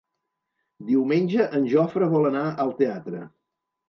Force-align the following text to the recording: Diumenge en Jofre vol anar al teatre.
Diumenge 0.87 1.45
en 1.57 1.67
Jofre 1.73 2.07
vol 2.13 2.25
anar 2.31 2.47
al 2.65 2.73
teatre. 2.81 3.21